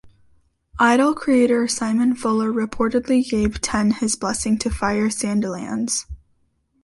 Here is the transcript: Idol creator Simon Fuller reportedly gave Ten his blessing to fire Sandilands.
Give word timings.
Idol 0.79 1.13
creator 1.13 1.67
Simon 1.67 2.15
Fuller 2.15 2.51
reportedly 2.51 3.23
gave 3.23 3.61
Ten 3.61 3.91
his 3.91 4.15
blessing 4.15 4.57
to 4.57 4.71
fire 4.71 5.09
Sandilands. 5.11 6.07